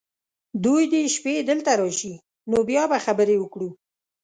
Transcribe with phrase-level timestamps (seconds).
[0.65, 2.13] دوی دې شپې دلته راشي،
[2.51, 3.69] نو بیا به خبرې وکړو.